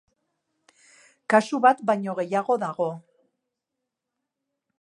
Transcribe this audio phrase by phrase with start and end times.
[1.33, 2.89] Kasu bat baino gehiago dago.